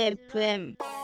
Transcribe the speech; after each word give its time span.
인터 0.00 0.16
FM 0.32 0.95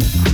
Mm-hmm. 0.00 0.27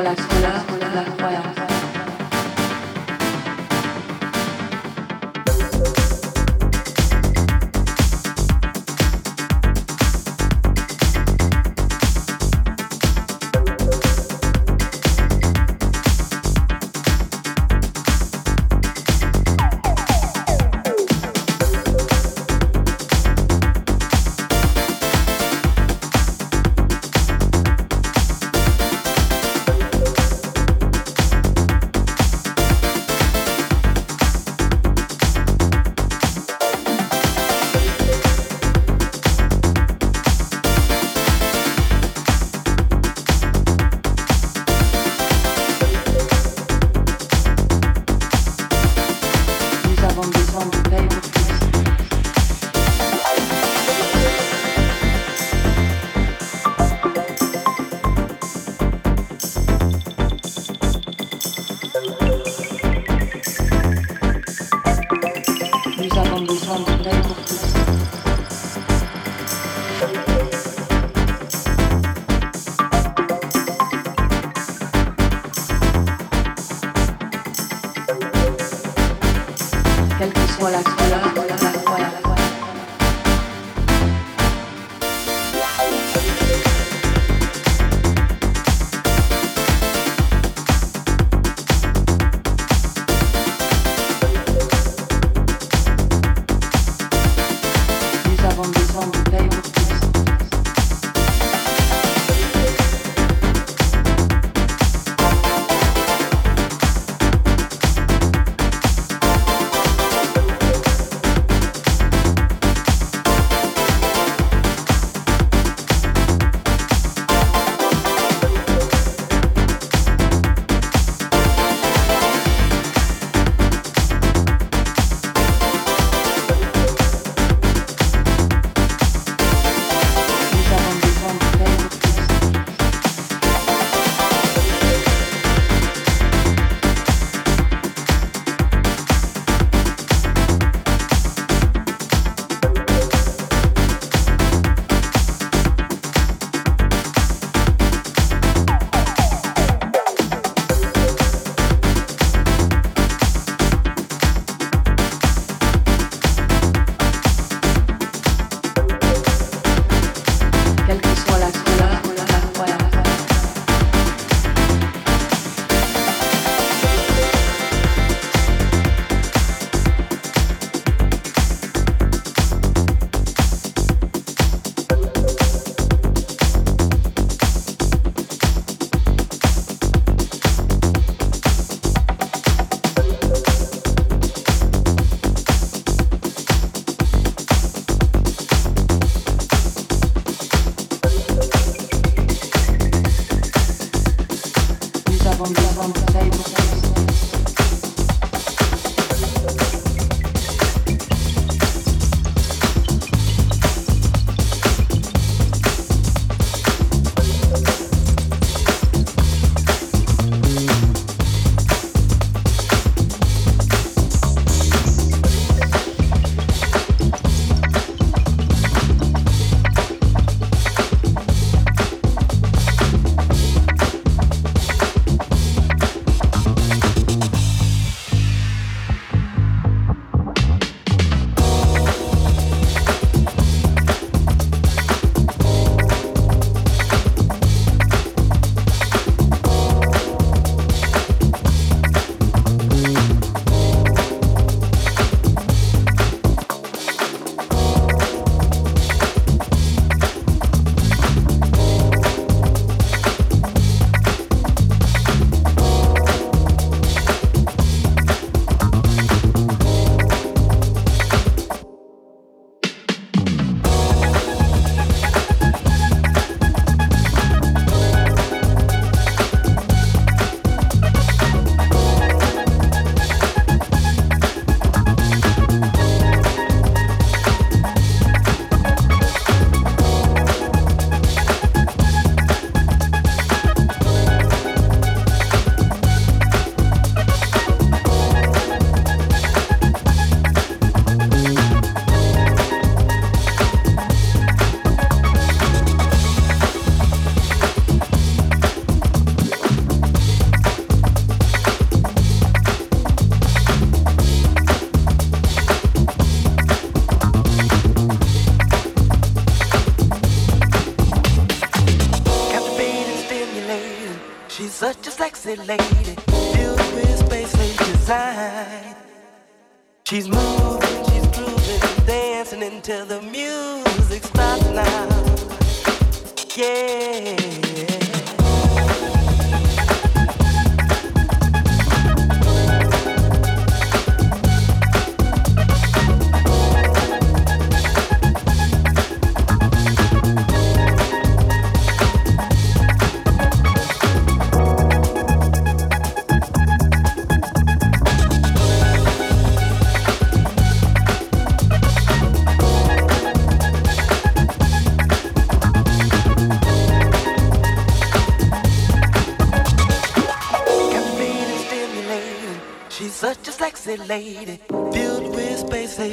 Molas. 0.00 0.29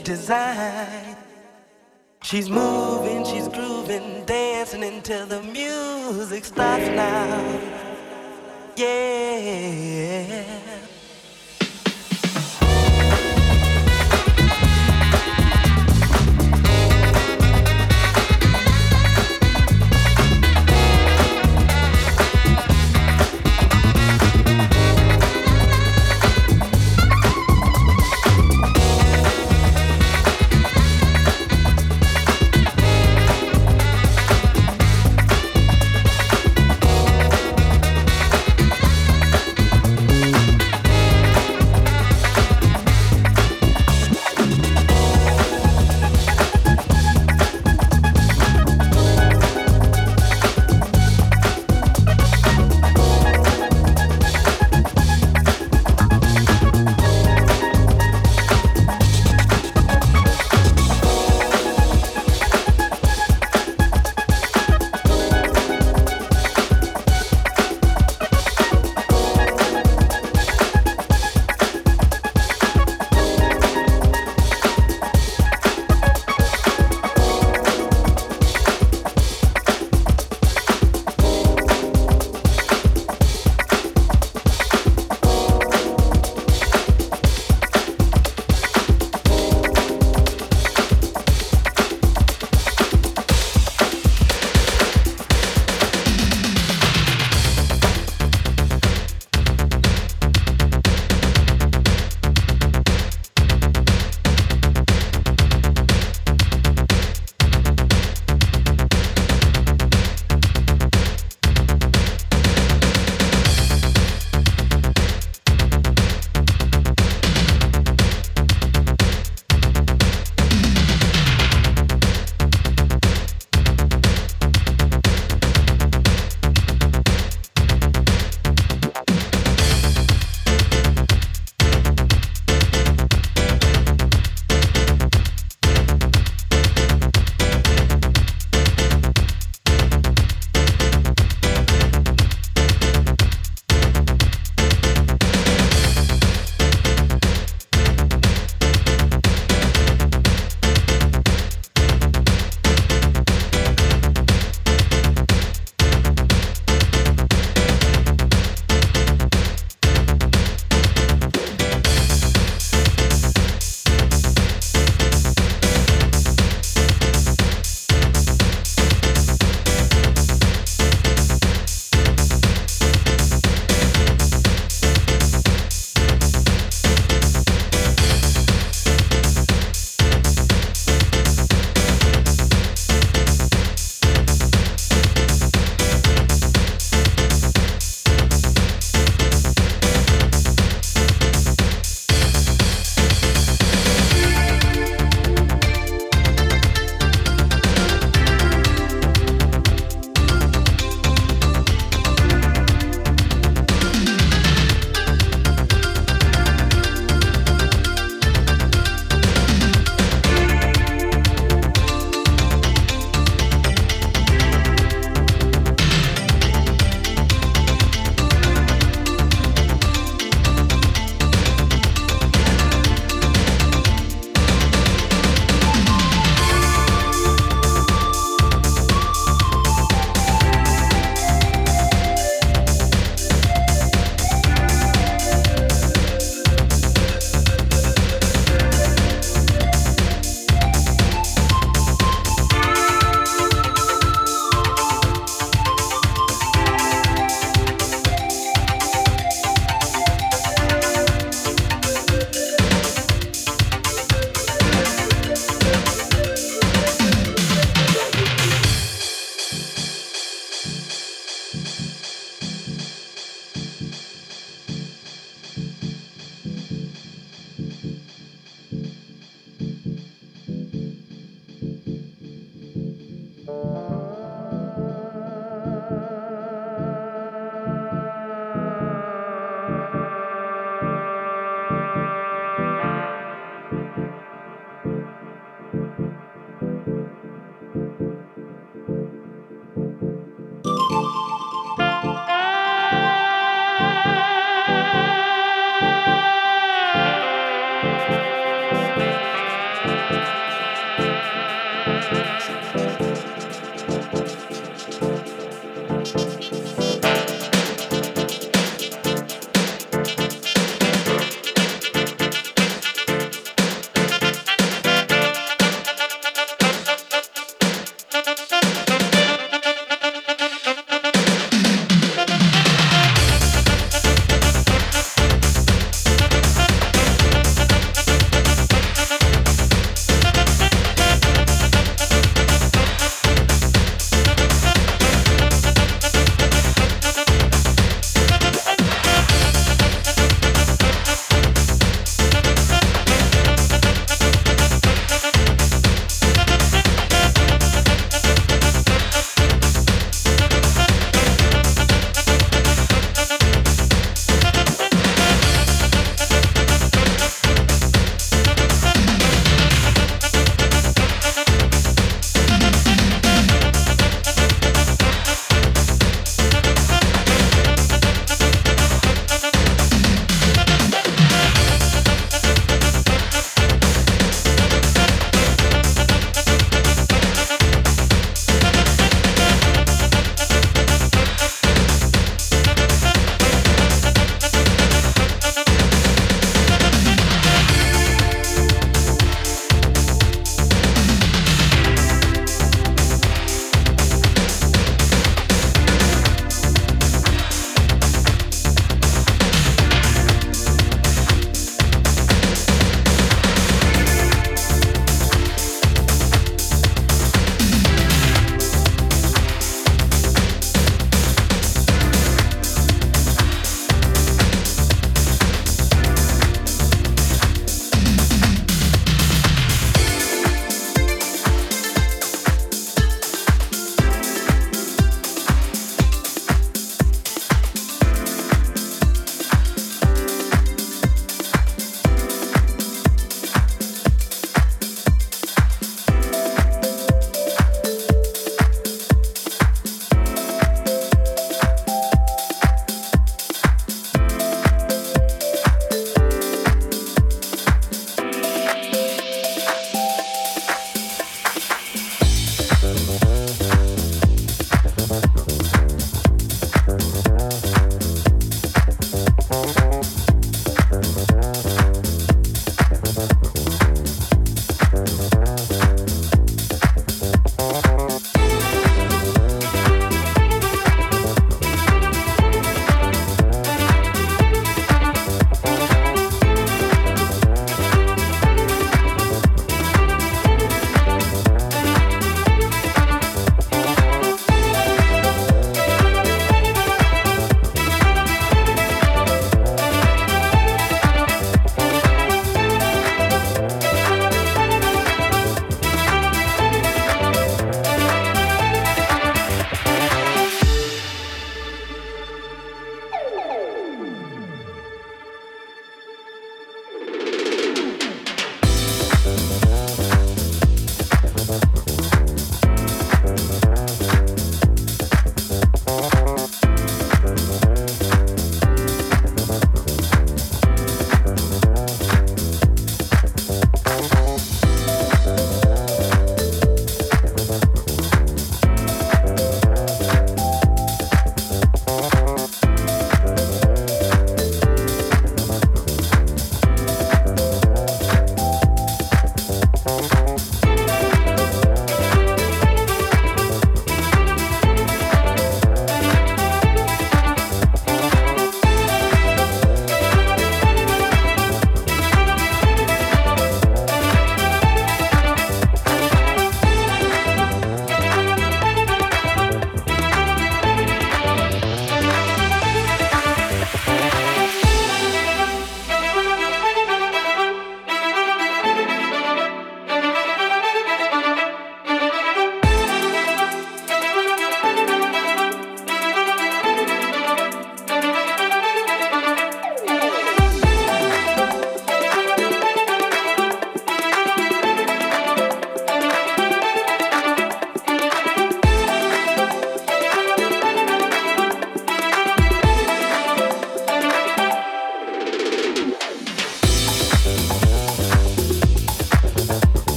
design. 0.00 1.16
She's 2.22 2.50
moving, 2.50 3.24
she's 3.24 3.48
grooving, 3.48 4.24
dancing 4.26 4.84
until 4.84 5.26
the 5.26 5.42
music 5.42 6.44
stops 6.44 6.86
now. 6.88 7.69